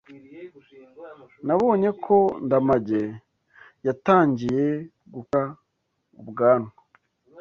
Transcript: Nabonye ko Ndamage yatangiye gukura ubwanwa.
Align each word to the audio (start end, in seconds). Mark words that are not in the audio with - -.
Nabonye 1.45 1.89
ko 2.03 2.17
Ndamage 2.45 3.01
yatangiye 3.85 4.65
gukura 5.13 5.43
ubwanwa. 6.21 6.71